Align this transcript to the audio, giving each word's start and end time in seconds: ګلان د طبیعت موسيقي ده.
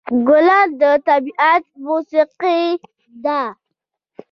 ګلان 0.27 0.67
د 0.79 0.83
طبیعت 1.07 1.63
موسيقي 1.87 2.61
ده. 3.23 3.41